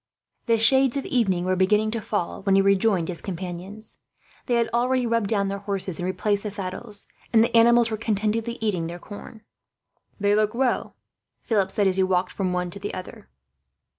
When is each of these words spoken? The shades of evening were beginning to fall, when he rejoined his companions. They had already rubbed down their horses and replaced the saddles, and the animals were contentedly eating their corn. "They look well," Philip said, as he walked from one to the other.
The 0.47 0.57
shades 0.57 0.97
of 0.97 1.05
evening 1.05 1.45
were 1.45 1.55
beginning 1.55 1.91
to 1.91 2.01
fall, 2.01 2.41
when 2.41 2.55
he 2.55 2.61
rejoined 2.63 3.07
his 3.07 3.21
companions. 3.21 3.99
They 4.47 4.55
had 4.55 4.67
already 4.73 5.05
rubbed 5.05 5.29
down 5.29 5.47
their 5.47 5.59
horses 5.59 5.99
and 5.99 6.07
replaced 6.07 6.41
the 6.41 6.49
saddles, 6.49 7.05
and 7.31 7.43
the 7.43 7.55
animals 7.55 7.91
were 7.91 7.97
contentedly 7.97 8.57
eating 8.61 8.87
their 8.87 8.97
corn. 8.97 9.41
"They 10.19 10.33
look 10.33 10.55
well," 10.55 10.95
Philip 11.43 11.69
said, 11.69 11.85
as 11.85 11.97
he 11.97 12.01
walked 12.01 12.31
from 12.31 12.51
one 12.51 12.71
to 12.71 12.79
the 12.79 12.95
other. 12.95 13.29